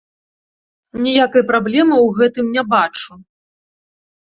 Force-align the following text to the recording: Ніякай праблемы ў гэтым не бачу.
Ніякай 1.07 1.43
праблемы 1.51 1.95
ў 2.05 2.09
гэтым 2.23 2.51
не 2.59 2.63
бачу. 2.73 3.11